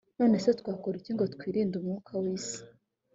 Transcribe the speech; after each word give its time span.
none 0.19 0.35
se 0.43 0.49
twakora 0.59 0.95
iki 0.97 1.11
ngo 1.15 1.25
twirinde 1.33 1.75
umwuka 1.77 2.11
w 2.21 2.23
isi 2.35 2.59